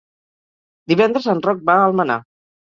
Divendres 0.93 1.27
en 1.35 1.43
Roc 1.49 1.61
va 1.69 1.77
a 1.83 1.85
Almenar. 1.91 2.17